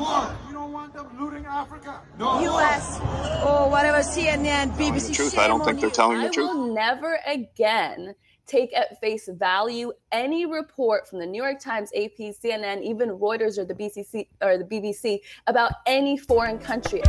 want. 0.00 0.36
You 0.48 0.54
don't 0.54 0.72
want 0.72 0.94
them 0.94 1.08
looting 1.20 1.46
Africa. 1.46 2.00
No 2.18 2.40
U.S. 2.40 2.98
or 3.44 3.70
whatever 3.70 3.98
CNN, 3.98 4.72
BBC. 4.76 5.08
The 5.08 5.14
truth, 5.14 5.38
I 5.38 5.46
don't 5.46 5.64
think 5.64 5.80
they're 5.80 5.90
telling 5.90 6.20
the 6.20 6.30
truth. 6.30 6.48
I 6.48 6.52
truth. 6.52 6.66
will 6.66 6.74
never 6.74 7.18
again 7.26 8.14
take 8.46 8.76
at 8.76 9.00
face 9.00 9.28
value 9.32 9.92
any 10.12 10.44
report 10.46 11.08
from 11.08 11.18
the 11.18 11.26
New 11.26 11.42
York 11.42 11.60
Times, 11.60 11.90
AP, 11.96 12.18
CNN, 12.18 12.82
even 12.82 13.10
Reuters 13.10 13.58
or 13.58 13.64
the 13.64 13.74
BCC 13.74 14.26
or 14.42 14.58
the 14.58 14.64
BBC 14.64 15.20
about 15.46 15.72
any 15.86 16.16
foreign 16.18 16.58
country. 16.58 17.00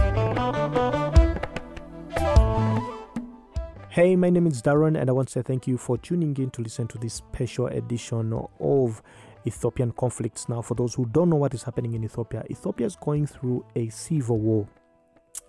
Hey, 3.90 4.16
my 4.18 4.30
name 4.30 4.46
is 4.46 4.62
Daron, 4.62 5.00
and 5.00 5.10
I 5.10 5.14
want 5.14 5.30
to 5.30 5.32
say 5.32 5.42
thank 5.42 5.68
you 5.68 5.78
for 5.78 5.98
tuning 5.98 6.36
in 6.36 6.50
to 6.52 6.62
listen 6.62 6.86
to 6.90 6.98
this 6.98 7.14
special 7.14 7.68
edition 7.68 8.34
of 8.60 9.02
Ethiopian 9.48 9.92
conflicts. 9.92 10.50
Now, 10.50 10.62
for 10.62 10.76
those 10.76 10.94
who 10.96 11.06
don't 11.06 11.30
know 11.30 11.36
what 11.36 11.54
is 11.54 11.64
happening 11.64 11.94
in 11.94 12.04
Ethiopia, 12.04 12.44
Ethiopia 12.50 12.88
is 12.88 12.96
going 12.96 13.28
through 13.28 13.66
a 13.76 13.90
civil 13.90 14.40
war. 14.40 14.68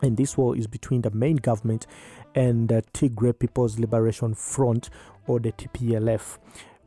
And 0.03 0.17
this 0.17 0.37
war 0.37 0.57
is 0.57 0.67
between 0.67 1.03
the 1.03 1.11
main 1.11 1.37
government 1.37 1.87
and 2.35 2.69
the 2.69 2.83
Tigray 2.93 3.39
People's 3.39 3.79
Liberation 3.79 4.35
Front 4.35 4.91
or 5.27 5.41
the 5.41 5.53
TPLF. 5.53 6.39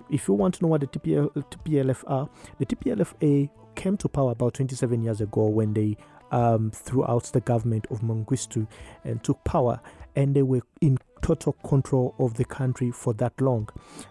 If 0.10 0.28
you 0.28 0.34
want 0.34 0.56
to 0.56 0.64
know 0.64 0.70
what 0.70 0.82
the 0.82 0.88
TPL, 0.88 1.32
TPLF 1.34 2.04
are, 2.08 2.30
the 2.58 2.66
TPLFA 2.66 3.50
came 3.76 3.98
to 3.98 4.10
power 4.10 4.32
about 4.32 4.56
27 4.56 5.02
years 5.02 5.22
ago 5.22 5.48
when 5.48 5.74
they 5.74 5.98
um, 6.32 6.72
threw 6.72 7.06
out 7.06 7.24
the 7.26 7.42
government 7.42 7.88
of 7.90 8.02
Mengistu 8.02 8.68
and 9.04 9.24
took 9.24 9.44
power, 9.44 9.80
and 10.16 10.36
they 10.36 10.44
were 10.44 10.62
in 10.82 10.98
total 11.22 11.54
control 11.68 12.16
of 12.20 12.36
the 12.36 12.46
country 12.46 12.92
for 12.92 13.14
that 13.16 13.40
long 13.40 13.70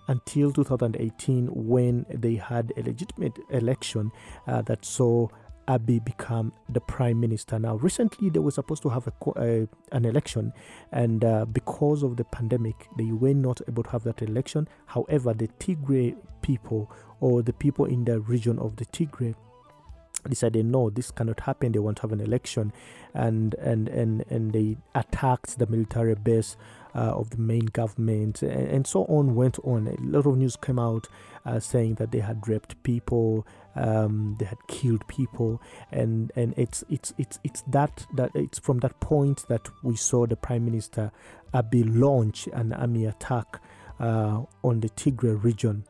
until 0.08 0.52
2018 0.52 1.46
when 1.46 2.06
they 2.08 2.36
had 2.36 2.72
a 2.76 2.82
legitimate 2.82 3.38
election 3.50 4.10
uh, 4.46 4.62
that 4.62 4.84
saw 4.84 5.28
Abiy 5.68 6.02
become 6.02 6.52
the 6.70 6.80
prime 6.80 7.20
minister. 7.20 7.58
Now, 7.58 7.76
recently 7.76 8.30
they 8.30 8.38
were 8.38 8.50
supposed 8.50 8.82
to 8.84 8.88
have 8.88 9.06
a, 9.06 9.30
uh, 9.30 9.66
an 9.92 10.04
election, 10.06 10.52
and 10.92 11.22
uh, 11.24 11.44
because 11.44 12.02
of 12.02 12.16
the 12.16 12.24
pandemic, 12.24 12.88
they 12.96 13.12
were 13.12 13.34
not 13.34 13.60
able 13.68 13.82
to 13.82 13.90
have 13.90 14.04
that 14.04 14.22
election. 14.22 14.66
However, 14.86 15.34
the 15.34 15.48
Tigray 15.60 16.16
people 16.40 16.90
or 17.20 17.42
the 17.42 17.52
people 17.52 17.84
in 17.84 18.04
the 18.04 18.20
region 18.20 18.58
of 18.58 18.76
the 18.76 18.86
Tigray 18.86 19.34
decided 20.28 20.66
no 20.66 20.90
this 20.90 21.10
cannot 21.10 21.38
happen 21.40 21.72
they 21.72 21.78
want 21.78 21.96
to 21.96 22.02
have 22.02 22.12
an 22.12 22.20
election 22.20 22.72
and 23.14 23.54
and 23.54 23.88
and 23.88 24.24
and 24.28 24.52
they 24.52 24.76
attacked 24.94 25.58
the 25.58 25.66
military 25.66 26.14
base 26.16 26.56
of 26.94 27.30
the 27.30 27.38
main 27.38 27.66
government 27.66 28.42
and, 28.42 28.68
and 28.68 28.86
so 28.86 29.04
on 29.04 29.34
went 29.34 29.58
on. 29.60 29.86
A 29.88 29.96
lot 30.00 30.26
of 30.26 30.36
news 30.36 30.56
came 30.56 30.78
out 30.78 31.06
uh, 31.46 31.60
saying 31.60 31.94
that 31.94 32.12
they 32.12 32.20
had 32.20 32.46
raped 32.48 32.82
people 32.82 33.46
um, 33.78 34.36
they 34.38 34.44
had 34.44 34.58
killed 34.66 35.06
people 35.08 35.62
and 35.92 36.32
and 36.34 36.52
it's 36.56 36.82
it's 36.90 37.14
it's 37.16 37.38
it's 37.44 37.62
that 37.68 38.06
that 38.14 38.30
it's 38.34 38.58
from 38.58 38.78
that 38.80 38.98
point 39.00 39.46
that 39.48 39.68
we 39.82 39.94
saw 39.96 40.26
the 40.26 40.36
prime 40.36 40.64
minister 40.64 41.12
Abiy 41.54 41.84
launch 41.86 42.48
an 42.52 42.72
army 42.72 43.06
attack 43.06 43.60
uh, 44.00 44.42
on 44.62 44.80
the 44.80 44.88
Tigray 44.90 45.42
region. 45.42 45.84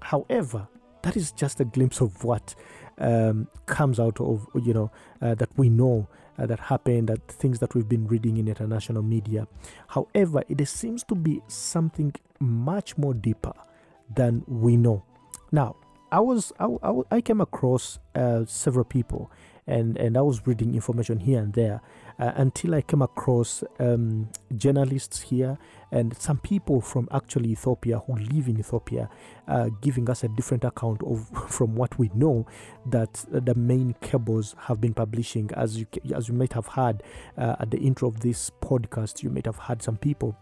However 0.00 0.68
that 1.02 1.16
is 1.16 1.32
just 1.32 1.60
a 1.60 1.64
glimpse 1.64 2.00
of 2.00 2.24
what 2.24 2.54
um, 2.98 3.48
comes 3.66 4.00
out 4.00 4.20
of 4.20 4.46
you 4.62 4.72
know 4.72 4.90
uh, 5.20 5.34
that 5.34 5.50
we 5.56 5.68
know 5.68 6.08
uh, 6.38 6.46
that 6.46 6.60
happened 6.60 7.08
that 7.08 7.26
things 7.28 7.58
that 7.58 7.74
we've 7.74 7.88
been 7.88 8.06
reading 8.06 8.36
in 8.36 8.48
international 8.48 9.02
media. 9.02 9.46
However 9.88 10.42
it 10.48 10.66
seems 10.66 11.04
to 11.04 11.14
be 11.14 11.40
something 11.48 12.12
much 12.40 12.96
more 12.98 13.14
deeper 13.14 13.52
than 14.14 14.44
we 14.46 14.76
know. 14.76 15.04
Now 15.52 15.76
i 16.12 16.20
was 16.20 16.52
i, 16.60 16.66
I, 16.82 17.00
I 17.10 17.20
came 17.20 17.40
across 17.40 17.98
uh, 18.14 18.44
several 18.46 18.84
people 18.84 19.32
and 19.66 19.96
and 19.96 20.16
i 20.16 20.20
was 20.20 20.46
reading 20.46 20.74
information 20.74 21.18
here 21.18 21.40
and 21.40 21.54
there 21.54 21.80
uh, 22.18 22.32
until 22.36 22.74
i 22.74 22.82
came 22.82 23.02
across 23.02 23.64
um, 23.80 24.28
journalists 24.56 25.20
here 25.22 25.58
and 25.90 26.16
some 26.16 26.38
people 26.38 26.80
from 26.80 27.08
actually 27.12 27.50
ethiopia 27.50 27.98
who 28.00 28.16
live 28.16 28.48
in 28.48 28.58
ethiopia 28.58 29.08
uh, 29.48 29.68
giving 29.80 30.08
us 30.08 30.24
a 30.24 30.28
different 30.28 30.64
account 30.64 31.02
of 31.02 31.28
from 31.48 31.74
what 31.74 31.98
we 31.98 32.10
know 32.14 32.46
that 32.86 33.24
the 33.30 33.54
main 33.54 33.94
cables 34.00 34.54
have 34.58 34.80
been 34.80 34.94
publishing. 34.94 35.50
As 35.54 35.78
you 35.78 35.86
as 36.14 36.28
you 36.28 36.34
might 36.34 36.52
have 36.52 36.66
heard 36.66 37.02
uh, 37.36 37.56
at 37.60 37.70
the 37.70 37.78
intro 37.78 38.08
of 38.08 38.20
this 38.20 38.50
podcast 38.62 39.22
you 39.22 39.30
might 39.30 39.46
have 39.46 39.58
heard 39.58 39.82
some 39.82 39.96
people 39.96 40.36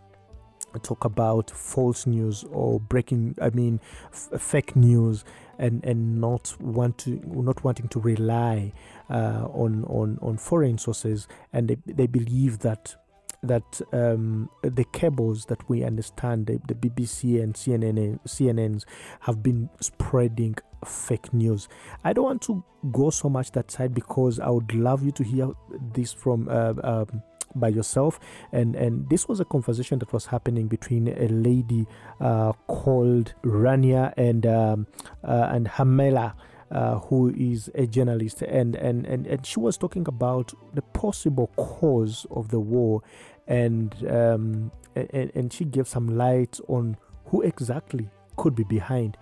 talk 0.79 1.05
about 1.05 1.51
false 1.51 2.07
news 2.07 2.45
or 2.51 2.81
breaking 2.81 3.37
i 3.41 3.51
mean 3.51 3.81
f- 4.13 4.41
fake 4.41 4.75
news 4.77 5.25
and 5.59 5.85
and 5.85 6.21
not 6.21 6.55
want 6.61 6.99
to 6.99 7.21
not 7.27 7.63
wanting 7.65 7.89
to 7.89 8.01
rely 8.01 8.73
uh, 9.11 9.47
on 9.53 9.85
on 9.85 10.19
on 10.23 10.37
foreign 10.37 10.79
sources 10.79 11.29
and 11.53 11.69
they, 11.69 11.77
they 11.87 12.07
believe 12.07 12.61
that 12.61 12.97
that 13.43 13.81
um, 13.93 14.49
the 14.63 14.85
cables 14.93 15.47
that 15.47 15.69
we 15.69 15.83
understand, 15.83 16.47
the, 16.47 16.61
the 16.69 16.75
BBC 16.75 17.43
and 17.43 17.55
CNN, 17.55 18.21
CNNs, 18.25 18.85
have 19.21 19.43
been 19.43 19.69
spreading 19.81 20.55
fake 20.87 21.33
news. 21.35 21.69
I 22.05 22.13
don't 22.13 22.25
want 22.25 22.43
to 22.43 22.63
go 22.93 23.11
so 23.11 23.29
much 23.29 23.51
that 23.53 23.71
side 23.71 23.95
because 23.95 24.39
I 24.39 24.49
would 24.49 24.73
love 24.75 25.03
you 25.03 25.11
to 25.13 25.25
hear 25.25 25.51
this 25.93 26.13
from. 26.13 26.49
Uh, 26.49 26.75
um, 26.85 27.23
by 27.55 27.69
yourself. 27.69 28.19
And 28.53 28.75
and 28.77 29.09
this 29.09 29.29
was 29.29 29.41
a 29.41 29.45
conversation 29.45 29.99
that 30.01 30.13
was 30.13 30.27
happening 30.27 30.69
between 30.69 31.09
a 31.09 31.29
lady 31.29 31.87
uh, 32.21 32.53
called 32.67 33.35
Rania 33.43 34.13
and 34.17 34.47
um, 34.47 34.87
uh, 35.25 35.49
and 35.51 35.69
Hermela 35.69 36.35
uh, 36.73 36.99
who 37.01 37.29
is 37.37 37.71
a 37.75 37.87
journalist, 37.87 38.41
and, 38.43 38.75
and, 38.77 39.05
and, 39.07 39.27
and 39.27 39.45
she 39.45 39.61
was 39.61 39.77
talking 39.77 40.09
about 40.09 40.53
the 40.73 40.81
possible 40.81 41.49
cause 41.57 42.27
of 42.31 42.49
the 42.49 42.61
war, 42.61 43.03
and, 43.47 43.95
um, 44.09 44.73
and, 44.97 45.31
and 45.35 45.53
she 45.53 45.67
gave 45.67 45.87
some 45.87 46.17
light 46.17 46.59
on 46.69 46.97
who 47.27 47.43
exactly 47.43 48.09
could 48.37 48.55
be 48.55 48.65
behind 48.65 49.19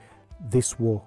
this 0.48 0.78
war. 0.78 1.02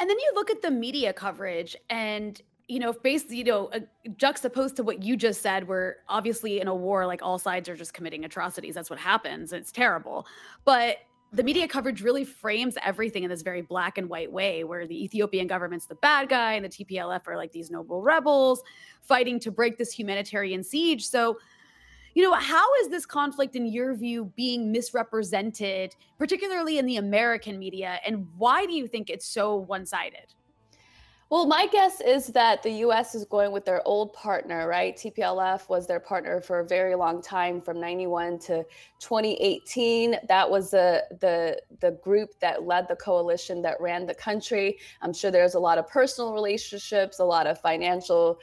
And 0.00 0.08
then 0.08 0.18
you 0.18 0.32
look 0.34 0.50
at 0.50 0.62
the 0.62 0.70
media 0.70 1.12
coverage 1.12 1.76
and 1.90 2.40
you 2.68 2.78
know, 2.78 2.92
basically, 2.92 3.38
you 3.38 3.44
know, 3.44 3.70
juxtaposed 4.18 4.76
to 4.76 4.82
what 4.82 5.02
you 5.02 5.16
just 5.16 5.40
said, 5.40 5.66
where 5.66 5.96
obviously 6.08 6.60
in 6.60 6.68
a 6.68 6.74
war, 6.74 7.06
like 7.06 7.22
all 7.22 7.38
sides 7.38 7.68
are 7.68 7.76
just 7.76 7.94
committing 7.94 8.26
atrocities. 8.26 8.74
That's 8.74 8.90
what 8.90 8.98
happens. 8.98 9.54
It's 9.54 9.72
terrible. 9.72 10.26
But 10.66 10.98
the 11.32 11.42
media 11.42 11.66
coverage 11.66 12.02
really 12.02 12.24
frames 12.24 12.76
everything 12.82 13.22
in 13.22 13.30
this 13.30 13.42
very 13.42 13.62
black 13.62 13.96
and 13.98 14.08
white 14.08 14.30
way, 14.30 14.64
where 14.64 14.86
the 14.86 15.02
Ethiopian 15.02 15.46
government's 15.46 15.86
the 15.86 15.94
bad 15.96 16.28
guy 16.28 16.54
and 16.54 16.64
the 16.64 16.68
TPLF 16.68 17.26
are 17.26 17.36
like 17.36 17.52
these 17.52 17.70
noble 17.70 18.02
rebels 18.02 18.62
fighting 19.00 19.40
to 19.40 19.50
break 19.50 19.78
this 19.78 19.90
humanitarian 19.90 20.62
siege. 20.62 21.06
So, 21.06 21.38
you 22.14 22.22
know, 22.22 22.34
how 22.34 22.66
is 22.82 22.88
this 22.88 23.06
conflict, 23.06 23.56
in 23.56 23.66
your 23.66 23.94
view, 23.94 24.32
being 24.36 24.72
misrepresented, 24.72 25.94
particularly 26.18 26.78
in 26.78 26.86
the 26.86 26.96
American 26.96 27.58
media? 27.58 28.00
And 28.06 28.26
why 28.36 28.66
do 28.66 28.72
you 28.72 28.86
think 28.88 29.08
it's 29.08 29.26
so 29.26 29.56
one 29.56 29.86
sided? 29.86 30.34
Well, 31.30 31.46
my 31.46 31.66
guess 31.66 32.00
is 32.00 32.28
that 32.28 32.62
the 32.62 32.70
US 32.86 33.14
is 33.14 33.26
going 33.26 33.52
with 33.52 33.66
their 33.66 33.86
old 33.86 34.14
partner, 34.14 34.66
right? 34.66 34.96
TPLF 34.96 35.68
was 35.68 35.86
their 35.86 36.00
partner 36.00 36.40
for 36.40 36.60
a 36.60 36.64
very 36.64 36.94
long 36.94 37.20
time 37.20 37.60
from 37.60 37.78
91 37.78 38.38
to 38.40 38.64
2018. 38.98 40.16
That 40.26 40.50
was 40.50 40.70
the 40.70 41.04
the 41.20 41.60
the 41.80 41.90
group 42.02 42.40
that 42.40 42.62
led 42.62 42.88
the 42.88 42.96
coalition 42.96 43.60
that 43.62 43.78
ran 43.78 44.06
the 44.06 44.14
country. 44.14 44.78
I'm 45.02 45.12
sure 45.12 45.30
there's 45.30 45.54
a 45.54 45.60
lot 45.60 45.76
of 45.76 45.86
personal 45.86 46.32
relationships, 46.32 47.18
a 47.18 47.24
lot 47.24 47.46
of 47.46 47.60
financial 47.60 48.38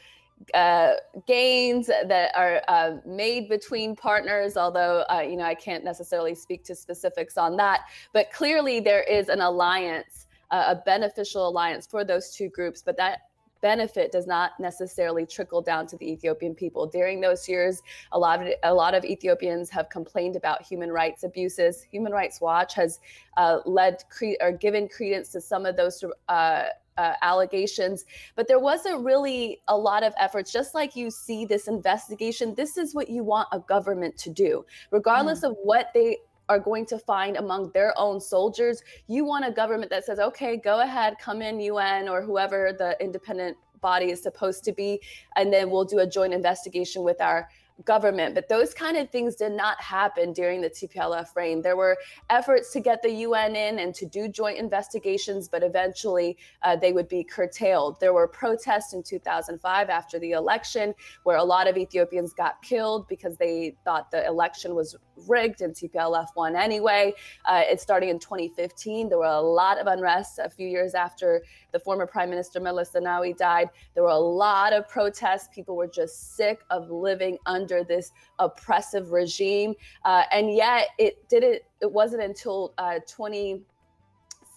uh, 0.54 0.94
gains 1.26 1.88
that 1.88 2.32
are 2.36 2.62
uh, 2.68 2.98
made 3.04 3.50
between 3.50 3.96
partners, 3.96 4.58
although 4.58 5.06
uh, 5.10 5.22
you 5.22 5.38
know 5.38 5.46
I 5.46 5.56
can't 5.56 5.84
necessarily 5.84 6.36
speak 6.36 6.64
to 6.66 6.76
specifics 6.76 7.36
on 7.36 7.58
that. 7.58 7.82
But 8.14 8.32
clearly, 8.32 8.80
there 8.80 9.02
is 9.02 9.30
an 9.30 9.42
alliance 9.42 10.25
a 10.52 10.82
beneficial 10.86 11.48
alliance 11.48 11.88
for 11.88 12.04
those 12.04 12.32
two 12.32 12.50
groups, 12.50 12.82
but 12.86 12.98
that 12.98 13.20
benefit 13.62 14.12
does 14.12 14.28
not 14.28 14.52
necessarily 14.60 15.26
trickle 15.26 15.60
down 15.60 15.88
to 15.88 15.98
the 15.98 16.12
Ethiopian 16.12 16.54
people. 16.54 16.86
During 16.86 17.20
those 17.20 17.50
years, 17.50 17.82
a 18.12 18.20
lot 18.20 18.40
of 18.42 18.54
a 18.62 18.74
lot 18.74 18.94
of 18.94 19.04
Ethiopians 19.04 19.72
have 19.72 19.90
complained 19.90 20.36
about 20.36 20.62
human 20.62 20.92
rights 20.92 21.24
abuses. 21.24 21.82
Human 21.92 22.12
Rights 22.12 22.40
Watch 22.40 22.76
has 22.76 23.00
uh, 23.38 23.60
led 23.66 24.04
cre- 24.10 24.40
or 24.40 24.52
given 24.52 24.88
credence 24.88 25.30
to 25.30 25.42
some 25.42 25.66
of 25.66 25.76
those. 25.76 26.04
Uh, 26.30 26.66
uh, 26.98 27.12
allegations, 27.22 28.06
but 28.38 28.48
there 28.48 28.58
wasn't 28.58 29.04
really 29.04 29.62
a 29.68 29.78
lot 29.78 30.02
of 30.02 30.14
efforts. 30.18 30.50
Just 30.50 30.74
like 30.74 30.96
you 30.96 31.12
see 31.12 31.44
this 31.44 31.68
investigation, 31.68 32.56
this 32.56 32.78
is 32.78 32.96
what 32.96 33.10
you 33.10 33.22
want 33.22 33.50
a 33.52 33.60
government 33.60 34.18
to 34.20 34.30
do, 34.30 34.66
regardless 34.92 35.42
mm. 35.42 35.50
of 35.50 35.58
what 35.62 35.90
they 35.94 36.20
are 36.50 36.60
going 36.60 36.86
to 36.88 37.00
find 37.00 37.38
among 37.38 37.72
their 37.72 37.94
own 37.98 38.20
soldiers. 38.20 38.84
You 39.08 39.26
want 39.26 39.46
a 39.46 39.52
government 39.52 39.90
that 39.92 40.06
says, 40.06 40.20
okay, 40.20 40.58
go 40.58 40.82
ahead, 40.82 41.16
come 41.20 41.42
in, 41.42 41.60
UN 41.60 42.08
or 42.08 42.22
whoever 42.22 42.74
the 42.78 42.96
independent 43.02 43.58
body 43.82 44.12
is 44.12 44.22
supposed 44.22 44.64
to 44.64 44.72
be, 44.72 45.02
and 45.36 45.52
then 45.52 45.70
we'll 45.70 45.86
do 45.86 46.00
a 46.00 46.08
joint 46.08 46.34
investigation 46.34 47.04
with 47.04 47.22
our 47.22 47.48
government. 47.84 48.34
But 48.34 48.48
those 48.48 48.74
kind 48.74 48.96
of 48.96 49.10
things 49.10 49.36
did 49.36 49.52
not 49.52 49.80
happen 49.82 50.32
during 50.32 50.62
the 50.62 50.70
TPLF 50.70 51.36
reign. 51.36 51.62
There 51.62 51.76
were 51.76 51.98
efforts 52.30 52.72
to 52.74 52.80
get 52.80 53.02
the 53.02 53.12
UN 53.12 53.56
in 53.56 53.80
and 53.80 53.94
to 53.96 54.06
do 54.06 54.30
joint 54.30 54.58
investigations, 54.58 55.50
but 55.50 55.62
eventually 55.62 56.38
uh, 56.62 56.78
they 56.78 56.94
would 56.94 57.10
be 57.10 57.24
curtailed. 57.24 58.00
There 58.00 58.14
were 58.14 58.28
protests 58.28 58.94
in 58.94 59.04
2005 59.04 59.90
after 59.90 60.20
the 60.20 60.32
election 60.32 60.94
where 61.24 61.38
a 61.38 61.44
lot 61.44 61.68
of 61.68 61.76
Ethiopians 61.78 62.34
got 62.34 62.62
killed 62.62 63.08
because 63.08 63.38
they 63.38 63.76
thought 63.84 64.10
the 64.10 64.26
election 64.26 64.74
was 64.74 64.96
rigged 65.28 65.62
and 65.62 65.74
TPLF 65.74 66.28
won 66.36 66.56
anyway. 66.56 67.14
Uh, 67.46 67.64
it's 67.66 67.84
starting 67.84 68.10
in 68.10 68.20
2015. 68.20 69.10
There 69.10 69.18
were 69.18 69.26
a 69.26 69.42
lot 69.42 69.80
of 69.80 69.88
unrest 69.88 70.40
a 70.44 70.50
few 70.50 70.68
years 70.68 70.94
after 70.94 71.44
the 71.72 71.80
former 71.80 72.06
Prime 72.06 72.30
Minister 72.30 72.60
Meles 72.60 72.92
Zenawi 72.92 73.36
died. 73.36 73.70
There 73.94 74.04
were 74.04 74.10
a 74.10 74.18
lot 74.18 74.74
of 74.74 74.88
protests. 74.88 75.50
People 75.54 75.76
were 75.76 75.88
just 75.88 76.36
sick 76.36 76.62
of 76.70 76.90
living 76.90 77.38
under 77.46 77.84
this 77.84 78.12
oppressive 78.40 79.12
regime. 79.12 79.74
Uh, 80.04 80.24
and 80.32 80.54
yet 80.54 80.88
it 80.98 81.28
didn't, 81.30 81.62
it 81.82 81.92
wasn't 81.92 82.24
until 82.24 82.74
uh, 82.78 83.00
20 83.08 83.62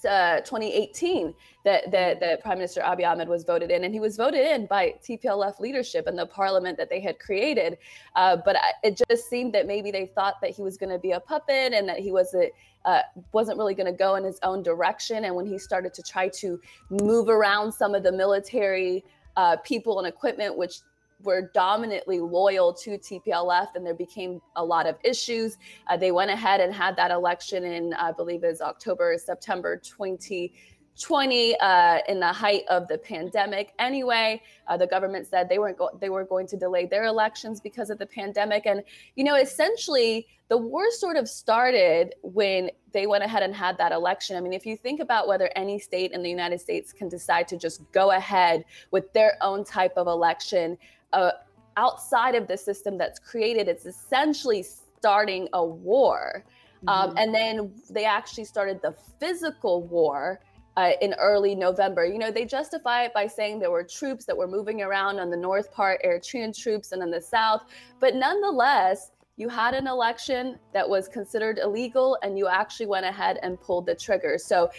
uh, 0.04 0.40
2018 0.40 1.34
that, 1.64 1.90
that, 1.90 2.20
that 2.20 2.42
Prime 2.42 2.58
Minister 2.58 2.80
Abiy 2.80 3.06
Ahmed 3.06 3.28
was 3.28 3.44
voted 3.44 3.70
in, 3.70 3.84
and 3.84 3.92
he 3.92 4.00
was 4.00 4.16
voted 4.16 4.40
in 4.40 4.66
by 4.66 4.94
TPLF 5.02 5.60
leadership 5.60 6.06
and 6.06 6.18
the 6.18 6.26
parliament 6.26 6.76
that 6.78 6.90
they 6.90 7.00
had 7.00 7.18
created. 7.18 7.78
Uh, 8.16 8.36
but 8.44 8.56
it 8.82 9.00
just 9.08 9.28
seemed 9.28 9.52
that 9.54 9.66
maybe 9.66 9.90
they 9.90 10.06
thought 10.06 10.40
that 10.40 10.50
he 10.50 10.62
was 10.62 10.76
going 10.76 10.90
to 10.90 10.98
be 10.98 11.12
a 11.12 11.20
puppet 11.20 11.72
and 11.72 11.88
that 11.88 11.98
he 11.98 12.12
was 12.12 12.34
a, 12.34 12.50
uh, 12.84 13.02
wasn't 13.32 13.56
really 13.58 13.74
going 13.74 13.90
to 13.90 13.98
go 13.98 14.14
in 14.14 14.24
his 14.24 14.38
own 14.42 14.62
direction. 14.62 15.24
And 15.24 15.34
when 15.34 15.46
he 15.46 15.58
started 15.58 15.92
to 15.94 16.02
try 16.02 16.28
to 16.28 16.60
move 16.90 17.28
around 17.28 17.72
some 17.72 17.94
of 17.94 18.02
the 18.02 18.12
military 18.12 19.04
uh, 19.36 19.56
people 19.58 19.98
and 19.98 20.08
equipment, 20.08 20.56
which 20.56 20.80
were 21.22 21.50
dominantly 21.52 22.20
loyal 22.20 22.72
to 22.72 22.98
TPLF, 22.98 23.68
and 23.74 23.84
there 23.84 23.94
became 23.94 24.40
a 24.56 24.64
lot 24.64 24.86
of 24.86 24.96
issues. 25.02 25.58
Uh, 25.88 25.96
they 25.96 26.12
went 26.12 26.30
ahead 26.30 26.60
and 26.60 26.72
had 26.72 26.96
that 26.96 27.10
election 27.10 27.64
in, 27.64 27.94
I 27.94 28.12
believe, 28.12 28.44
is 28.44 28.60
October, 28.60 29.16
September 29.18 29.76
2020, 29.76 31.56
uh, 31.58 31.98
in 32.08 32.20
the 32.20 32.32
height 32.32 32.62
of 32.68 32.86
the 32.86 32.98
pandemic. 32.98 33.72
Anyway, 33.80 34.40
uh, 34.68 34.76
the 34.76 34.86
government 34.86 35.26
said 35.26 35.48
they 35.48 35.58
weren't 35.58 35.78
go- 35.78 35.96
they 36.00 36.08
were 36.08 36.24
going 36.24 36.46
to 36.46 36.56
delay 36.56 36.86
their 36.86 37.04
elections 37.04 37.60
because 37.60 37.90
of 37.90 37.98
the 37.98 38.06
pandemic, 38.06 38.66
and 38.66 38.82
you 39.16 39.24
know, 39.24 39.34
essentially, 39.34 40.28
the 40.48 40.56
war 40.56 40.90
sort 40.92 41.16
of 41.16 41.28
started 41.28 42.14
when 42.22 42.70
they 42.92 43.06
went 43.06 43.22
ahead 43.22 43.42
and 43.42 43.54
had 43.54 43.76
that 43.76 43.92
election. 43.92 44.34
I 44.36 44.40
mean, 44.40 44.54
if 44.54 44.64
you 44.64 44.76
think 44.76 45.00
about 45.00 45.28
whether 45.28 45.50
any 45.54 45.78
state 45.78 46.12
in 46.12 46.22
the 46.22 46.30
United 46.30 46.58
States 46.60 46.90
can 46.90 47.08
decide 47.08 47.46
to 47.48 47.58
just 47.58 47.82
go 47.92 48.12
ahead 48.12 48.64
with 48.90 49.12
their 49.12 49.36
own 49.42 49.62
type 49.62 49.92
of 49.96 50.06
election 50.06 50.78
uh, 51.12 51.30
outside 51.76 52.34
of 52.34 52.46
the 52.48 52.56
system 52.56 52.98
that's 52.98 53.18
created. 53.18 53.68
It's 53.68 53.86
essentially 53.86 54.62
starting 54.62 55.48
a 55.52 55.64
war. 55.64 56.44
Um, 56.86 57.10
mm-hmm. 57.10 57.18
and 57.18 57.34
then 57.34 57.72
they 57.90 58.04
actually 58.04 58.44
started 58.44 58.80
the 58.82 58.94
physical 59.18 59.82
war 59.82 60.40
uh, 60.76 60.92
in 61.00 61.12
early 61.14 61.56
November. 61.56 62.04
You 62.04 62.18
know, 62.18 62.30
they 62.30 62.44
justify 62.44 63.02
it 63.04 63.12
by 63.12 63.26
saying 63.26 63.58
there 63.58 63.70
were 63.72 63.82
troops 63.82 64.24
that 64.26 64.36
were 64.36 64.46
moving 64.46 64.80
around 64.80 65.18
on 65.18 65.28
the 65.28 65.36
north 65.36 65.72
part, 65.72 66.00
Eritrean 66.04 66.56
troops, 66.56 66.92
and 66.92 67.02
in 67.02 67.10
the 67.10 67.20
south. 67.20 67.64
But 67.98 68.14
nonetheless, 68.14 69.10
you 69.36 69.48
had 69.48 69.74
an 69.74 69.88
election 69.88 70.58
that 70.72 70.88
was 70.88 71.08
considered 71.08 71.58
illegal, 71.58 72.16
and 72.22 72.38
you 72.38 72.46
actually 72.46 72.86
went 72.86 73.06
ahead 73.06 73.38
and 73.42 73.60
pulled 73.60 73.86
the 73.86 73.94
trigger. 73.94 74.38
So, 74.38 74.70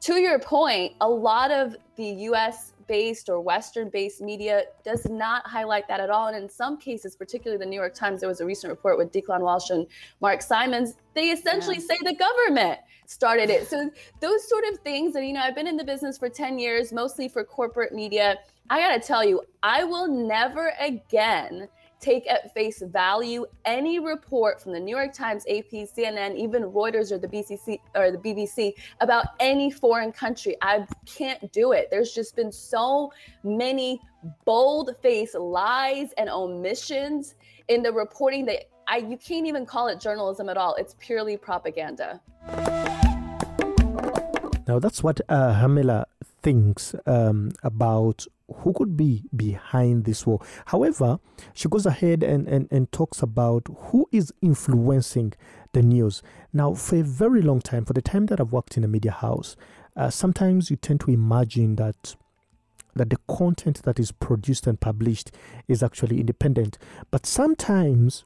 to 0.00 0.14
your 0.14 0.38
point, 0.38 0.94
a 1.00 1.08
lot 1.08 1.50
of 1.50 1.76
the 1.96 2.06
US 2.30 2.72
based 2.88 3.28
or 3.28 3.40
Western 3.40 3.90
based 3.90 4.20
media 4.20 4.64
does 4.84 5.08
not 5.08 5.46
highlight 5.46 5.86
that 5.86 6.00
at 6.00 6.10
all. 6.10 6.28
And 6.28 6.36
in 6.36 6.48
some 6.48 6.78
cases, 6.78 7.14
particularly 7.14 7.62
the 7.62 7.68
New 7.68 7.76
York 7.76 7.94
Times, 7.94 8.20
there 8.20 8.28
was 8.28 8.40
a 8.40 8.46
recent 8.46 8.70
report 8.70 8.98
with 8.98 9.12
Declan 9.12 9.40
Walsh 9.40 9.70
and 9.70 9.86
Mark 10.20 10.42
Simons. 10.42 10.94
They 11.14 11.30
essentially 11.30 11.76
yeah. 11.76 11.86
say 11.86 11.98
the 12.02 12.14
government 12.14 12.80
started 13.06 13.50
it. 13.50 13.68
So 13.68 13.90
those 14.20 14.48
sort 14.48 14.64
of 14.72 14.78
things, 14.80 15.14
and 15.14 15.26
you 15.26 15.34
know, 15.34 15.40
I've 15.40 15.54
been 15.54 15.66
in 15.66 15.76
the 15.76 15.84
business 15.84 16.18
for 16.18 16.28
10 16.28 16.58
years, 16.58 16.92
mostly 16.92 17.28
for 17.28 17.44
corporate 17.44 17.92
media. 17.92 18.38
I 18.70 18.80
got 18.80 19.00
to 19.00 19.06
tell 19.06 19.24
you, 19.24 19.42
I 19.62 19.84
will 19.84 20.08
never 20.08 20.72
again 20.80 21.68
take 22.00 22.28
at 22.28 22.52
face 22.54 22.82
value 22.82 23.46
any 23.64 23.98
report 23.98 24.60
from 24.62 24.72
the 24.72 24.80
New 24.80 24.96
York 24.96 25.12
Times, 25.12 25.44
AP, 25.48 25.70
CNN, 25.70 26.36
even 26.36 26.62
Reuters 26.64 27.10
or 27.10 27.18
the 27.18 27.28
BCC 27.28 27.78
or 27.94 28.10
the 28.10 28.18
BBC 28.18 28.74
about 29.00 29.26
any 29.40 29.70
foreign 29.70 30.12
country. 30.12 30.56
I 30.62 30.86
can't 31.06 31.52
do 31.52 31.72
it. 31.72 31.88
There's 31.90 32.12
just 32.12 32.36
been 32.36 32.52
so 32.52 33.12
many 33.42 34.00
bold-faced 34.44 35.34
lies 35.34 36.12
and 36.18 36.28
omissions 36.28 37.34
in 37.68 37.82
the 37.82 37.92
reporting 37.92 38.44
that 38.46 38.64
I 38.88 38.98
you 38.98 39.18
can't 39.18 39.46
even 39.46 39.66
call 39.66 39.88
it 39.88 40.00
journalism 40.00 40.48
at 40.48 40.56
all. 40.56 40.74
It's 40.76 40.94
purely 40.98 41.36
propaganda. 41.36 42.20
Now 44.66 44.78
that's 44.78 45.02
what 45.02 45.20
uh, 45.28 45.54
Hermela 45.54 46.04
thinks 46.42 46.94
um, 47.06 47.52
about 47.62 48.26
who 48.48 48.72
could 48.72 48.96
be 48.96 49.24
behind 49.34 50.04
this 50.04 50.26
war. 50.26 50.40
However, 50.66 51.18
she 51.52 51.68
goes 51.68 51.86
ahead 51.86 52.22
and, 52.22 52.48
and, 52.48 52.68
and 52.70 52.90
talks 52.90 53.22
about 53.22 53.66
who 53.76 54.08
is 54.10 54.32
influencing 54.40 55.34
the 55.72 55.82
news. 55.82 56.22
Now, 56.52 56.74
for 56.74 56.96
a 56.96 57.02
very 57.02 57.42
long 57.42 57.60
time, 57.60 57.84
for 57.84 57.92
the 57.92 58.02
time 58.02 58.26
that 58.26 58.40
I've 58.40 58.52
worked 58.52 58.76
in 58.76 58.84
a 58.84 58.88
media 58.88 59.12
house, 59.12 59.56
uh, 59.96 60.10
sometimes 60.10 60.70
you 60.70 60.76
tend 60.76 61.00
to 61.00 61.10
imagine 61.10 61.76
that 61.76 62.16
that 62.94 63.10
the 63.10 63.18
content 63.28 63.82
that 63.84 64.00
is 64.00 64.10
produced 64.10 64.66
and 64.66 64.80
published 64.80 65.30
is 65.68 65.84
actually 65.84 66.18
independent. 66.18 66.78
But 67.12 67.26
sometimes 67.26 68.24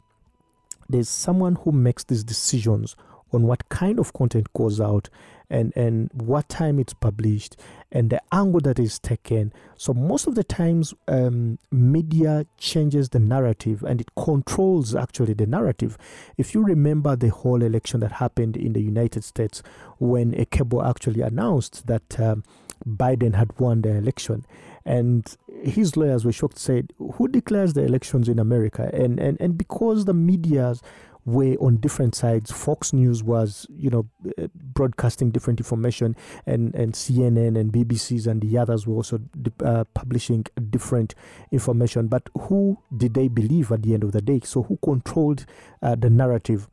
there's 0.88 1.10
someone 1.10 1.56
who 1.56 1.72
makes 1.72 2.04
these 2.04 2.24
decisions 2.24 2.96
on 3.32 3.42
what 3.42 3.68
kind 3.68 3.98
of 3.98 4.12
content 4.12 4.52
goes 4.54 4.80
out 4.80 5.10
and, 5.52 5.72
and 5.76 6.10
what 6.14 6.48
time 6.48 6.78
it's 6.78 6.94
published 6.94 7.56
and 7.92 8.08
the 8.08 8.20
angle 8.32 8.60
that 8.60 8.78
is 8.78 8.98
taken. 8.98 9.52
So, 9.76 9.92
most 9.92 10.26
of 10.26 10.34
the 10.34 10.42
times, 10.42 10.94
um, 11.06 11.58
media 11.70 12.46
changes 12.56 13.10
the 13.10 13.18
narrative 13.20 13.82
and 13.82 14.00
it 14.00 14.08
controls 14.16 14.94
actually 14.94 15.34
the 15.34 15.46
narrative. 15.46 15.98
If 16.38 16.54
you 16.54 16.64
remember 16.64 17.14
the 17.14 17.28
whole 17.28 17.62
election 17.62 18.00
that 18.00 18.12
happened 18.12 18.56
in 18.56 18.72
the 18.72 18.82
United 18.82 19.24
States 19.24 19.62
when 19.98 20.34
a 20.40 20.46
cable 20.46 20.82
actually 20.82 21.20
announced 21.20 21.86
that 21.86 22.18
um, 22.18 22.42
Biden 22.88 23.34
had 23.34 23.58
won 23.60 23.82
the 23.82 23.90
election, 23.90 24.46
and 24.84 25.36
his 25.62 25.96
lawyers 25.96 26.24
were 26.24 26.32
shocked, 26.32 26.58
said, 26.58 26.92
Who 26.98 27.28
declares 27.28 27.74
the 27.74 27.84
elections 27.84 28.28
in 28.28 28.38
America? 28.38 28.90
And, 28.92 29.20
and, 29.20 29.40
and 29.40 29.56
because 29.56 30.06
the 30.06 30.14
media's 30.14 30.82
were 31.24 31.54
on 31.60 31.76
different 31.76 32.14
sides. 32.14 32.50
Fox 32.50 32.92
News 32.92 33.22
was, 33.22 33.66
you 33.70 33.90
know, 33.90 34.08
uh, 34.38 34.48
broadcasting 34.54 35.30
different 35.30 35.60
information, 35.60 36.16
and, 36.46 36.74
and 36.74 36.94
CNN 36.94 37.58
and 37.58 37.72
BBCs 37.72 38.26
and 38.26 38.40
the 38.40 38.58
others 38.58 38.86
were 38.86 38.96
also 38.96 39.20
uh, 39.64 39.84
publishing 39.94 40.44
different 40.70 41.14
information. 41.50 42.08
But 42.08 42.28
who 42.38 42.78
did 42.96 43.14
they 43.14 43.28
believe 43.28 43.70
at 43.70 43.82
the 43.82 43.94
end 43.94 44.04
of 44.04 44.12
the 44.12 44.22
day? 44.22 44.40
So, 44.44 44.64
who 44.64 44.78
controlled 44.82 45.46
uh, 45.80 45.94
the 45.94 46.10
narrative? 46.10 46.68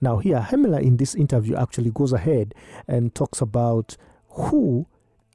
Now, 0.00 0.18
here, 0.18 0.40
Hermela 0.40 0.82
in 0.82 0.96
this 0.96 1.14
interview 1.14 1.54
actually 1.56 1.90
goes 1.90 2.12
ahead 2.12 2.54
and 2.88 3.14
talks 3.14 3.40
about 3.40 3.96
who 4.30 4.86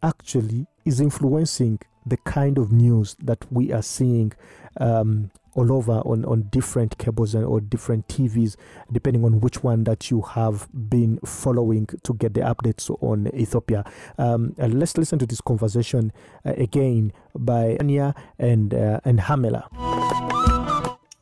actually 0.03 0.67
is 0.83 0.99
influencing 0.99 1.79
the 2.05 2.17
kind 2.17 2.57
of 2.57 2.71
news 2.71 3.15
that 3.19 3.45
we 3.51 3.71
are 3.71 3.81
seeing 3.81 4.33
um, 4.79 5.31
all 5.57 5.73
over 5.73 5.93
on, 6.05 6.23
on 6.25 6.43
different 6.43 6.97
cables 6.97 7.33
and, 7.33 7.43
or 7.43 7.59
different 7.59 8.07
TVs, 8.07 8.55
depending 8.91 9.25
on 9.25 9.41
which 9.41 9.63
one 9.63 9.83
that 9.85 10.09
you 10.11 10.21
have 10.21 10.69
been 10.89 11.19
following 11.25 11.87
to 12.03 12.13
get 12.13 12.35
the 12.35 12.41
updates 12.41 12.89
on 13.01 13.27
Ethiopia. 13.35 13.83
Um, 14.17 14.55
and 14.57 14.79
let's 14.79 14.97
listen 14.97 15.17
to 15.19 15.25
this 15.25 15.41
conversation 15.41 16.13
uh, 16.45 16.53
again 16.55 17.11
by 17.35 17.77
Rania 17.81 18.15
and 18.37 18.73
uh, 18.73 18.99
and 19.03 19.19
Hermela. 19.19 19.67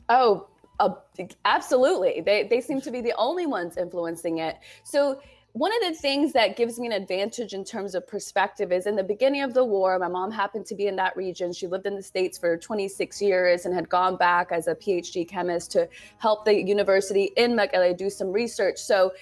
Oh, 0.10 0.48
uh, 0.80 0.89
absolutely. 1.46 2.22
They 2.22 2.44
they 2.44 2.60
seem 2.60 2.82
to 2.82 2.92
be 2.92 3.01
the 3.01 3.13
only 3.18 3.46
ones 3.46 3.77
influencing 3.77 4.39
it. 4.39 4.58
So 4.84 5.22
one 5.55 5.71
of 5.71 5.89
the 5.89 5.97
things 5.97 6.33
that 6.33 6.57
gives 6.57 6.77
me 6.81 6.88
an 6.88 6.91
advantage 6.91 7.53
in 7.53 7.63
terms 7.63 7.95
of 7.95 8.05
perspective 8.05 8.74
is 8.74 8.88
in 8.88 8.97
the 8.97 9.03
beginning 9.03 9.41
of 9.41 9.53
the 9.53 9.63
war, 9.63 9.97
my 9.97 10.09
mom 10.09 10.29
happened 10.29 10.65
to 10.65 10.75
be 10.75 10.88
in 10.88 10.97
that 10.97 11.15
region. 11.15 11.53
She 11.53 11.65
lived 11.65 11.85
in 11.85 11.95
the 11.95 12.03
States 12.03 12.38
for 12.38 12.57
26 12.57 13.21
years 13.21 13.65
and 13.65 13.74
had 13.74 13.88
gone 13.88 14.17
back 14.17 14.51
as 14.51 14.67
a 14.67 14.75
PhD 14.75 15.25
chemist 15.25 15.71
to 15.71 15.88
help 16.17 16.43
the 16.43 16.53
university 16.53 17.31
in 17.38 17.53
Mekelle 17.53 17.95
do 17.95 18.09
some 18.09 18.33
research. 18.33 18.79
So 18.79 19.13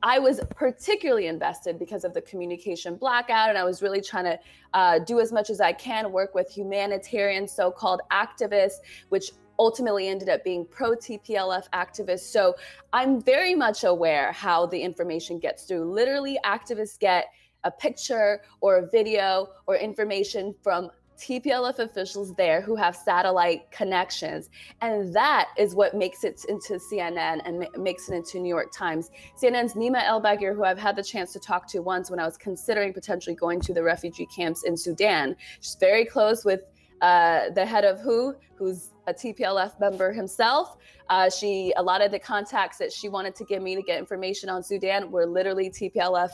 I 0.00 0.20
was 0.20 0.40
particularly 0.50 1.26
invested 1.26 1.76
because 1.76 2.04
of 2.04 2.14
the 2.14 2.22
communication 2.22 2.94
blackout, 2.94 3.48
and 3.48 3.58
I 3.58 3.64
was 3.64 3.82
really 3.82 4.00
trying 4.00 4.26
to 4.26 4.38
uh, 4.72 5.00
do 5.00 5.18
as 5.18 5.32
much 5.32 5.50
as 5.50 5.60
I 5.60 5.72
can, 5.72 6.12
work 6.12 6.36
with 6.36 6.48
humanitarian 6.48 7.48
so 7.48 7.72
called 7.72 8.00
activists, 8.12 8.78
which 9.08 9.32
ultimately 9.60 10.08
ended 10.08 10.30
up 10.30 10.42
being 10.42 10.66
pro 10.68 10.96
TPLF 10.96 11.68
activists. 11.74 12.30
So 12.32 12.56
I'm 12.92 13.20
very 13.20 13.54
much 13.54 13.84
aware 13.84 14.32
how 14.32 14.66
the 14.66 14.80
information 14.80 15.38
gets 15.38 15.64
through. 15.64 15.92
Literally, 15.92 16.38
activists 16.44 16.98
get 16.98 17.26
a 17.62 17.70
picture 17.70 18.40
or 18.62 18.78
a 18.78 18.88
video 18.88 19.48
or 19.66 19.76
information 19.76 20.54
from 20.62 20.90
TPLF 21.20 21.78
officials 21.78 22.34
there 22.34 22.62
who 22.62 22.74
have 22.74 22.96
satellite 22.96 23.70
connections. 23.70 24.48
And 24.80 25.14
that 25.14 25.50
is 25.58 25.74
what 25.74 25.94
makes 25.94 26.24
it 26.24 26.46
into 26.48 26.74
CNN 26.74 27.42
and 27.44 27.60
ma- 27.60 27.78
makes 27.78 28.08
it 28.08 28.14
into 28.14 28.40
New 28.40 28.48
York 28.48 28.72
Times. 28.72 29.10
CNN's 29.40 29.74
Nima 29.74 30.02
Elbagir, 30.04 30.54
who 30.54 30.64
I've 30.64 30.78
had 30.78 30.96
the 30.96 31.02
chance 31.02 31.34
to 31.34 31.38
talk 31.38 31.68
to 31.68 31.80
once 31.80 32.10
when 32.10 32.18
I 32.18 32.24
was 32.24 32.38
considering 32.38 32.94
potentially 32.94 33.36
going 33.36 33.60
to 33.60 33.74
the 33.74 33.82
refugee 33.82 34.26
camps 34.34 34.64
in 34.64 34.76
Sudan. 34.76 35.36
She's 35.60 35.76
very 35.78 36.06
close 36.06 36.44
with 36.44 36.62
uh, 37.00 37.50
the 37.50 37.64
head 37.64 37.84
of 37.84 38.00
WHO, 38.00 38.34
who's 38.56 38.90
a 39.06 39.14
TPLF 39.14 39.78
member 39.80 40.12
himself. 40.12 40.76
Uh, 41.08 41.30
she, 41.30 41.72
a 41.76 41.82
lot 41.82 42.02
of 42.02 42.10
the 42.10 42.18
contacts 42.18 42.78
that 42.78 42.92
she 42.92 43.08
wanted 43.08 43.34
to 43.34 43.44
give 43.44 43.62
me 43.62 43.74
to 43.74 43.82
get 43.82 43.98
information 43.98 44.48
on 44.48 44.62
Sudan 44.62 45.10
were 45.10 45.26
literally 45.26 45.70
TPLF 45.70 46.30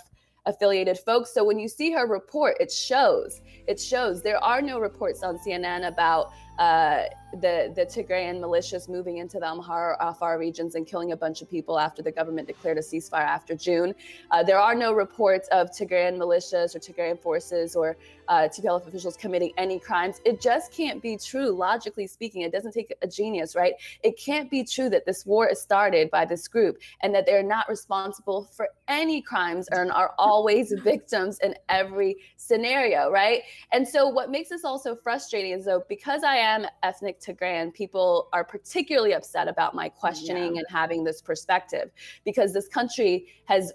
affiliated 0.46 0.99
folks. 0.99 1.32
So 1.32 1.44
when 1.44 1.58
you 1.58 1.68
see 1.68 1.90
her 1.92 2.06
report, 2.06 2.56
it 2.61 2.73
shows. 2.73 3.40
It 3.66 3.80
shows 3.80 4.23
there 4.23 4.42
are 4.42 4.62
no 4.62 4.78
reports 4.78 5.23
on 5.23 5.38
CNN 5.38 5.87
about 5.88 6.32
uh, 6.58 7.02
the 7.40 7.72
the 7.75 7.84
Tigrayan 7.84 8.40
militias 8.40 8.88
moving 8.88 9.18
into 9.18 9.38
the 9.38 9.46
Amhara 9.46 9.96
Afar 10.00 10.38
regions 10.38 10.75
and 10.75 10.86
killing 10.86 11.12
a 11.12 11.16
bunch 11.16 11.42
of 11.42 11.50
people 11.50 11.78
after 11.78 12.02
the 12.02 12.10
government 12.10 12.46
declared 12.46 12.78
a 12.78 12.80
ceasefire 12.80 13.26
after 13.26 13.54
June. 13.54 13.94
Uh, 14.30 14.42
there 14.42 14.58
are 14.58 14.75
no 14.75 14.92
reports 14.92 15.48
of 15.52 15.70
Tigrayan 15.70 16.16
militias 16.16 16.75
or 16.75 16.78
Tigrayan 16.78 17.20
forces 17.20 17.76
or 17.76 17.96
uh, 18.28 18.48
TPLF 18.48 18.86
officials 18.86 19.16
committing 19.16 19.52
any 19.56 19.78
crimes. 19.78 20.20
It 20.25 20.40
just 20.40 20.72
can't 20.72 21.02
be 21.02 21.16
true, 21.16 21.50
logically 21.50 22.06
speaking. 22.06 22.42
It 22.42 22.52
doesn't 22.52 22.72
take 22.72 22.92
a 23.02 23.06
genius, 23.06 23.54
right? 23.54 23.75
It 24.02 24.18
can't 24.18 24.50
be 24.50 24.64
true 24.64 24.88
that 24.90 25.06
this 25.06 25.25
war 25.26 25.46
is 25.48 25.60
started 25.60 26.10
by 26.10 26.25
this 26.25 26.48
group 26.48 26.78
and 27.02 27.14
that 27.14 27.26
they're 27.26 27.42
not 27.42 27.68
responsible 27.68 28.48
for 28.52 28.68
any 28.88 29.20
crimes 29.20 29.68
and 29.70 29.90
are 29.92 30.14
always 30.18 30.72
victims 30.82 31.38
in 31.40 31.54
every 31.68 32.16
scenario, 32.36 33.10
right? 33.10 33.42
And 33.72 33.86
so, 33.86 34.08
what 34.08 34.30
makes 34.30 34.48
this 34.48 34.64
also 34.64 34.96
frustrating 34.96 35.52
is 35.52 35.64
though, 35.64 35.84
because 35.88 36.22
I 36.22 36.36
am 36.47 36.67
ethnic 36.83 37.21
Tigrayan, 37.21 37.73
people 37.75 38.29
are 38.33 38.45
particularly 38.45 39.15
upset 39.15 39.49
about 39.49 39.75
my 39.75 39.88
questioning 39.88 40.55
yeah. 40.55 40.61
and 40.61 40.67
having 40.69 41.05
this 41.05 41.21
perspective 41.21 41.91
because 42.25 42.53
this 42.53 42.69
country 42.69 43.26
has 43.47 43.73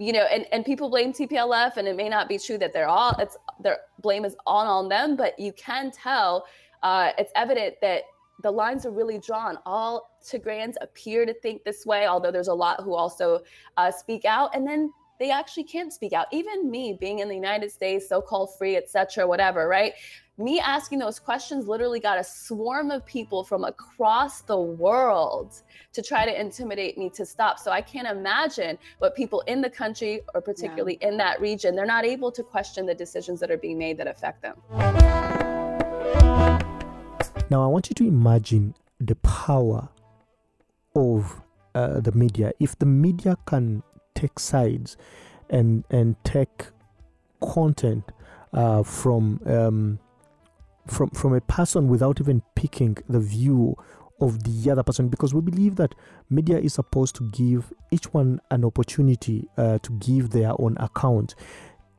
you 0.00 0.12
know, 0.12 0.26
and, 0.30 0.46
and 0.52 0.64
people 0.64 0.88
blame 0.88 1.12
TPLF, 1.12 1.76
and 1.76 1.88
it 1.88 1.96
may 1.96 2.08
not 2.08 2.28
be 2.28 2.38
true 2.38 2.56
that 2.58 2.72
they're 2.72 2.88
all 2.88 3.16
it's 3.18 3.36
their 3.60 3.78
blame 4.00 4.24
is 4.24 4.36
all 4.46 4.66
on 4.66 4.88
them, 4.88 5.16
but 5.16 5.36
you 5.38 5.52
can 5.54 5.90
tell 5.90 6.46
uh, 6.84 7.10
it's 7.18 7.32
evident 7.34 7.74
that 7.82 8.02
the 8.44 8.50
lines 8.50 8.86
are 8.86 8.92
really 8.92 9.18
drawn. 9.18 9.58
All 9.66 10.16
Tigrayans 10.24 10.74
appear 10.80 11.26
to 11.26 11.34
think 11.34 11.64
this 11.64 11.84
way, 11.84 12.06
although 12.06 12.30
there's 12.30 12.46
a 12.46 12.54
lot 12.54 12.80
who 12.84 12.94
also 12.94 13.40
uh, 13.76 13.90
speak 13.90 14.24
out, 14.24 14.54
and 14.54 14.64
then 14.64 14.92
they 15.18 15.30
actually 15.30 15.64
can't 15.64 15.92
speak 15.92 16.12
out. 16.12 16.26
Even 16.32 16.70
me, 16.70 16.96
being 16.98 17.18
in 17.18 17.28
the 17.28 17.34
United 17.34 17.70
States, 17.70 18.08
so-called 18.08 18.56
free, 18.56 18.76
etc., 18.76 19.26
whatever, 19.26 19.66
right? 19.68 19.94
me 20.38 20.60
asking 20.60 21.00
those 21.00 21.18
questions 21.18 21.66
literally 21.66 21.98
got 21.98 22.16
a 22.16 22.22
swarm 22.22 22.92
of 22.92 23.04
people 23.04 23.42
from 23.42 23.64
across 23.64 24.40
the 24.42 24.56
world 24.56 25.62
to 25.92 26.00
try 26.00 26.24
to 26.24 26.40
intimidate 26.40 26.96
me 26.96 27.10
to 27.10 27.26
stop. 27.26 27.58
So 27.58 27.72
I 27.72 27.80
can't 27.80 28.06
imagine 28.06 28.78
what 28.98 29.16
people 29.16 29.40
in 29.48 29.60
the 29.60 29.68
country 29.68 30.20
or 30.34 30.40
particularly 30.40 30.96
yeah. 31.00 31.08
in 31.08 31.16
that 31.16 31.40
region, 31.40 31.74
they're 31.74 31.86
not 31.86 32.04
able 32.04 32.30
to 32.30 32.44
question 32.44 32.86
the 32.86 32.94
decisions 32.94 33.40
that 33.40 33.50
are 33.50 33.56
being 33.56 33.78
made 33.78 33.98
that 33.98 34.06
affect 34.06 34.40
them. 34.42 34.54
Now, 37.50 37.64
I 37.64 37.66
want 37.66 37.90
you 37.90 37.94
to 37.94 38.06
imagine 38.06 38.74
the 39.00 39.16
power 39.16 39.88
of 40.94 41.42
uh, 41.74 41.98
the 41.98 42.12
media. 42.12 42.52
If 42.60 42.78
the 42.78 42.86
media 42.86 43.36
can 43.46 43.82
take 44.18 44.38
sides 44.38 44.96
and 45.50 45.84
and 45.90 46.16
take 46.24 46.66
content 47.40 48.04
uh, 48.52 48.82
from 48.82 49.40
um, 49.46 49.98
from 50.86 51.10
from 51.10 51.34
a 51.34 51.40
person 51.42 51.88
without 51.88 52.20
even 52.20 52.42
picking 52.54 52.96
the 53.08 53.20
view 53.20 53.76
of 54.20 54.42
the 54.42 54.70
other 54.70 54.82
person 54.82 55.08
because 55.08 55.32
we 55.32 55.40
believe 55.40 55.76
that 55.76 55.94
media 56.28 56.58
is 56.58 56.74
supposed 56.74 57.14
to 57.14 57.30
give 57.30 57.72
each 57.92 58.12
one 58.12 58.40
an 58.50 58.64
opportunity 58.64 59.48
uh, 59.56 59.78
to 59.78 59.92
give 59.92 60.30
their 60.30 60.52
own 60.60 60.76
account. 60.78 61.36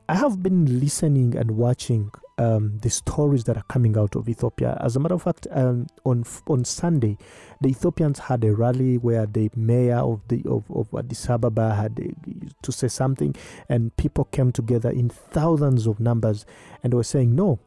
I 0.09 0.15
have 0.15 0.43
been 0.43 0.79
listening 0.79 1.37
and 1.37 1.51
watching 1.51 2.11
um, 2.39 2.79
the 2.81 2.89
stories 2.89 3.43
that 3.43 3.57
are 3.57 3.63
coming 3.63 3.97
out 3.97 4.15
of 4.15 4.27
Ethiopia. 4.29 4.77
As 4.81 4.95
a 4.95 4.99
matter 4.99 5.15
of 5.15 5.23
fact, 5.23 5.45
um, 5.51 5.87
on 6.05 6.23
on 6.47 6.63
Sunday, 6.63 7.17
the 7.61 7.69
Ethiopians 7.69 8.17
had 8.19 8.43
a 8.45 8.55
rally 8.55 8.97
where 8.97 9.25
the 9.25 9.51
mayor 9.55 9.97
of 9.97 10.21
the 10.29 10.41
of, 10.47 10.63
of 10.71 10.87
Addis 10.97 11.29
Ababa 11.29 11.75
had 11.75 12.15
to 12.61 12.71
say 12.71 12.87
something, 12.87 13.35
and 13.67 13.95
people 13.97 14.23
came 14.25 14.51
together 14.51 14.89
in 14.89 15.09
thousands 15.09 15.85
of 15.85 15.99
numbers, 15.99 16.45
and 16.81 16.93
were 16.93 17.03
saying, 17.03 17.35
"No, 17.35 17.59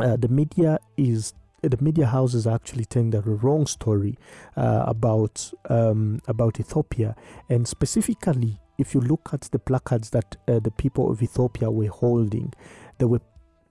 uh, 0.00 0.16
the 0.16 0.28
media 0.28 0.78
is 0.96 1.32
the 1.62 1.78
media 1.80 2.06
houses 2.06 2.46
are 2.46 2.54
actually 2.54 2.84
telling 2.84 3.10
the 3.10 3.22
wrong 3.22 3.66
story 3.66 4.18
uh, 4.56 4.84
about 4.86 5.52
um, 5.70 6.20
about 6.26 6.58
Ethiopia, 6.58 7.14
and 7.48 7.68
specifically, 7.68 8.60
if 8.76 8.92
you 8.92 9.00
look 9.00 9.30
at 9.32 9.42
the 9.52 9.60
placards 9.60 10.10
that 10.10 10.34
uh, 10.48 10.58
the 10.58 10.72
people 10.72 11.12
of 11.12 11.22
Ethiopia 11.22 11.70
were 11.70 11.86
holding, 11.86 12.52
they 12.98 13.04
were 13.04 13.20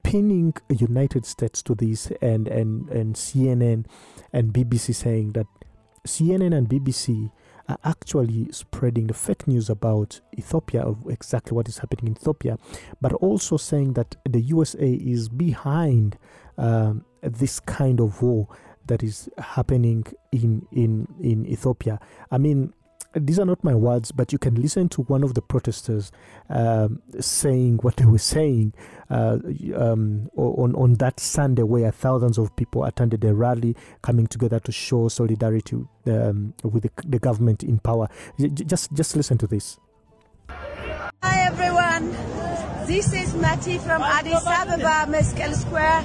pinning 0.03 0.53
United 0.69 1.25
States 1.25 1.61
to 1.63 1.75
this, 1.75 2.11
and 2.21 2.47
and 2.47 2.89
and 2.89 3.15
CNN 3.15 3.85
and 4.31 4.53
BBC 4.53 4.93
saying 4.95 5.33
that 5.33 5.47
CNN 6.05 6.55
and 6.55 6.69
BBC 6.69 7.31
are 7.69 7.77
actually 7.85 8.51
spreading 8.51 9.07
the 9.07 9.13
fake 9.13 9.47
news 9.47 9.69
about 9.69 10.19
Ethiopia, 10.37 10.81
of 10.81 11.07
exactly 11.07 11.55
what 11.55 11.69
is 11.69 11.77
happening 11.77 12.07
in 12.07 12.17
Ethiopia, 12.17 12.57
but 12.99 13.13
also 13.13 13.55
saying 13.57 13.93
that 13.93 14.15
the 14.25 14.41
USA 14.41 14.91
is 14.91 15.29
behind 15.29 16.17
um, 16.57 17.05
this 17.21 17.59
kind 17.59 17.99
of 18.01 18.21
war 18.21 18.47
that 18.85 19.01
is 19.01 19.29
happening 19.37 20.05
in 20.31 20.67
in 20.71 21.07
in 21.21 21.45
Ethiopia. 21.45 21.99
I 22.31 22.37
mean, 22.37 22.73
these 23.15 23.39
are 23.39 23.45
not 23.45 23.63
my 23.63 23.75
words, 23.75 24.11
but 24.11 24.31
you 24.31 24.39
can 24.39 24.55
listen 24.55 24.89
to 24.89 25.01
one 25.03 25.23
of 25.23 25.33
the 25.33 25.41
protesters 25.41 26.11
um, 26.49 27.01
saying 27.19 27.77
what 27.77 27.97
they 27.97 28.05
were 28.05 28.17
saying 28.17 28.73
uh, 29.09 29.37
um, 29.75 30.29
on 30.35 30.75
on 30.75 30.95
that 30.95 31.19
Sunday, 31.19 31.63
where 31.63 31.91
thousands 31.91 32.37
of 32.37 32.55
people 32.55 32.83
attended 32.83 33.23
a 33.23 33.33
rally, 33.33 33.75
coming 34.01 34.27
together 34.27 34.59
to 34.61 34.71
show 34.71 35.07
solidarity 35.07 35.77
um, 36.07 36.53
with 36.63 36.83
the, 36.83 36.91
the, 37.05 37.19
government 37.19 37.63
in 37.63 37.79
power. 37.79 38.07
Just 38.39 38.93
just 38.93 39.15
listen 39.15 39.37
to 39.37 39.47
this. 39.47 39.79
Hi 40.49 41.45
everyone, 41.47 42.11
this 42.87 43.13
is 43.13 43.33
Mati 43.35 43.77
from 43.77 44.01
Addis 44.01 44.45
Ababa, 44.45 45.11
Meskel 45.11 45.53
Square. 45.53 46.03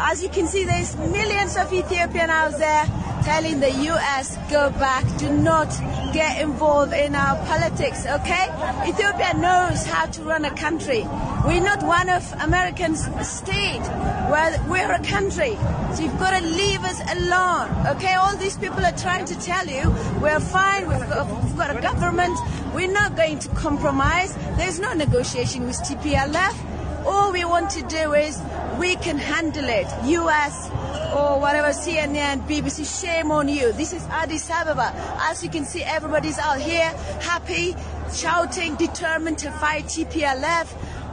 As 0.00 0.22
you 0.22 0.28
can 0.28 0.46
see, 0.46 0.64
there's 0.64 0.96
millions 0.96 1.56
of 1.56 1.72
Ethiopian 1.72 2.30
out 2.30 2.56
there 2.58 3.07
telling 3.28 3.60
the 3.60 3.70
U.S. 3.92 4.38
go 4.50 4.70
back, 4.70 5.04
do 5.18 5.28
not 5.30 5.68
get 6.14 6.40
involved 6.40 6.94
in 6.94 7.14
our 7.14 7.36
politics, 7.44 8.06
okay? 8.06 8.46
Ethiopia 8.88 9.34
knows 9.34 9.84
how 9.84 10.06
to 10.06 10.22
run 10.22 10.46
a 10.46 10.54
country. 10.56 11.02
We're 11.44 11.60
not 11.60 11.82
one 11.82 12.08
of 12.08 12.24
America's 12.40 13.02
state. 13.20 13.84
We're, 14.32 14.56
we're 14.66 14.92
a 14.92 15.02
country. 15.04 15.54
So 15.94 16.04
you've 16.04 16.18
got 16.18 16.40
to 16.40 16.42
leave 16.46 16.82
us 16.84 17.00
alone, 17.16 17.68
okay? 17.96 18.14
All 18.14 18.34
these 18.38 18.56
people 18.56 18.82
are 18.82 18.96
trying 18.96 19.26
to 19.26 19.38
tell 19.40 19.66
you 19.66 19.84
we're 20.22 20.40
fine, 20.40 20.88
we've 20.88 21.08
got, 21.10 21.44
we've 21.44 21.56
got 21.58 21.76
a 21.76 21.80
government, 21.82 22.36
we're 22.74 22.94
not 23.00 23.14
going 23.14 23.40
to 23.40 23.48
compromise. 23.50 24.34
There's 24.56 24.80
no 24.80 24.94
negotiation 24.94 25.66
with 25.66 25.76
TPLF. 25.76 26.56
All 27.04 27.30
we 27.30 27.44
want 27.44 27.68
to 27.70 27.82
do 27.82 28.14
is 28.14 28.40
we 28.78 28.96
can 28.96 29.18
handle 29.18 29.68
it. 29.68 29.86
US 30.16 30.70
or 31.14 31.40
whatever, 31.40 31.68
CNN, 31.68 32.46
BBC, 32.46 33.00
shame 33.00 33.30
on 33.30 33.48
you. 33.48 33.72
This 33.72 33.92
is 33.92 34.04
Addis 34.10 34.50
Ababa. 34.50 34.92
As 35.20 35.42
you 35.42 35.50
can 35.50 35.64
see, 35.64 35.82
everybody's 35.82 36.38
out 36.38 36.60
here 36.60 36.88
happy, 37.20 37.74
shouting, 38.12 38.74
determined 38.76 39.38
to 39.38 39.50
fight 39.52 39.84
TPLF 39.84 40.68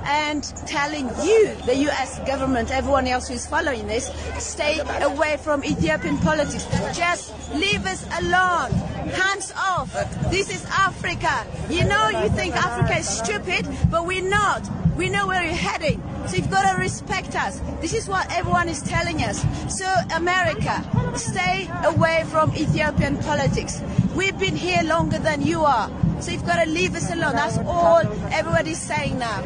and 0.06 0.44
telling 0.68 1.08
you, 1.25 1.56
the 1.66 1.75
US 1.90 2.20
government, 2.28 2.72
everyone 2.72 3.08
else 3.08 3.28
who 3.28 3.34
is 3.34 3.48
following 3.48 3.88
this, 3.88 4.12
stay 4.38 4.80
away 5.02 5.38
from 5.38 5.64
Ethiopian 5.64 6.18
politics. 6.20 6.66
Just 6.96 7.34
leave 7.54 7.86
us 7.86 8.06
alone. 8.20 8.72
Hands 9.10 9.54
off. 9.58 9.92
This 10.30 10.50
is 10.50 10.64
Africa. 10.66 11.46
You 11.70 11.86
know, 11.86 12.10
you 12.10 12.30
think 12.30 12.56
Africa 12.56 13.00
is 13.00 13.08
stupid, 13.08 13.68
but 13.90 14.06
we're 14.06 14.28
not. 14.28 14.68
We 14.96 15.10
know 15.10 15.28
where 15.28 15.44
you're 15.44 15.54
heading. 15.54 16.02
So 16.27 16.38
you've 16.38 16.50
got 16.50 16.72
to 16.72 16.77
respect 16.79 17.36
us. 17.36 17.60
This 17.82 17.94
is 17.94 18.10
what 18.10 18.32
everyone 18.32 18.67
is 18.67 18.82
telling 18.82 19.22
us. 19.22 19.46
So 19.75 19.86
America, 20.15 20.84
stay 21.15 21.70
away 21.84 22.24
from 22.27 22.51
Ethiopian 22.55 23.17
politics. 23.17 23.82
We've 24.15 24.38
been 24.38 24.55
here 24.55 24.82
longer 24.84 25.20
than 25.20 25.44
you 25.44 25.63
are. 25.65 25.91
So 26.22 26.32
you've 26.32 26.46
got 26.46 26.63
to 26.63 26.70
leave 26.70 26.96
us 26.96 27.12
alone. 27.12 27.34
That's 27.34 27.58
all 27.60 28.01
everybody's 28.32 28.82
saying 28.82 29.20
now. 29.20 29.44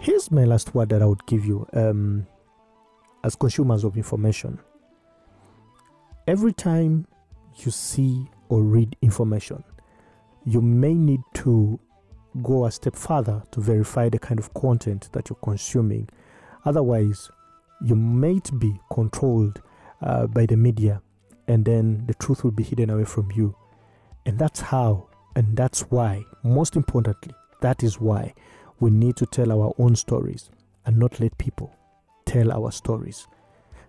Here's 0.00 0.30
my 0.32 0.44
last 0.44 0.74
word 0.74 0.88
that 0.88 1.02
I 1.02 1.06
would 1.06 1.24
give 1.26 1.44
you 1.44 1.66
um, 1.72 2.26
as 3.22 3.36
consumers 3.36 3.84
of 3.84 3.96
information. 3.96 4.58
Every 6.26 6.52
time 6.52 7.06
you 7.56 7.70
see 7.70 8.26
or 8.48 8.62
read 8.62 8.96
information, 9.02 9.62
you 10.44 10.60
may 10.60 10.94
need 10.94 11.20
to 11.34 11.78
go 12.42 12.64
a 12.64 12.70
step 12.70 12.96
further 12.96 13.42
to 13.50 13.60
verify 13.60 14.08
the 14.08 14.18
kind 14.18 14.38
of 14.38 14.52
content 14.54 15.08
that 15.12 15.28
you're 15.28 15.38
consuming. 15.42 16.08
Otherwise, 16.64 17.30
you 17.84 17.94
might 17.96 18.50
be 18.58 18.78
controlled 18.92 19.60
uh, 20.02 20.26
by 20.26 20.46
the 20.46 20.56
media, 20.56 21.02
and 21.48 21.64
then 21.64 22.04
the 22.06 22.14
truth 22.14 22.44
will 22.44 22.50
be 22.50 22.62
hidden 22.62 22.90
away 22.90 23.04
from 23.04 23.30
you. 23.32 23.54
And 24.26 24.38
that's 24.38 24.60
how, 24.60 25.08
and 25.34 25.56
that's 25.56 25.82
why, 25.90 26.24
most 26.42 26.76
importantly, 26.76 27.34
that 27.62 27.82
is 27.82 28.00
why 28.00 28.34
we 28.78 28.90
need 28.90 29.16
to 29.16 29.26
tell 29.26 29.50
our 29.52 29.74
own 29.78 29.96
stories 29.96 30.50
and 30.86 30.98
not 30.98 31.20
let 31.20 31.36
people 31.38 31.74
tell 32.24 32.52
our 32.52 32.70
stories. 32.70 33.26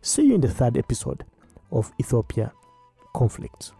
See 0.01 0.23
you 0.23 0.35
in 0.35 0.41
the 0.41 0.49
third 0.49 0.77
episode 0.77 1.23
of 1.71 1.91
Ethiopia 1.99 2.51
Conflicts. 3.13 3.71